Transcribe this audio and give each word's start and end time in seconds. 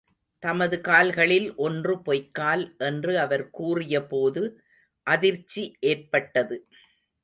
தமது 0.43 0.81
கால்களில் 0.81 1.45
ஒன்று 1.57 1.95
பொய்க்கால், 2.01 2.63
என்று 2.79 3.13
அவர் 3.19 3.45
கூறிய 3.49 4.03
போது 4.05 4.43
அதிர்ச்சி 5.07 5.63
ஏற்பட்டது. 5.79 6.57